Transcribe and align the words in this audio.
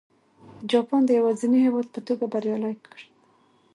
جاپان 0.71 1.01
د 1.05 1.09
یوازیني 1.19 1.59
هېواد 1.65 1.87
په 1.93 1.99
توګه 2.07 2.25
بریالی 2.33 2.73
کړ. 2.85 2.99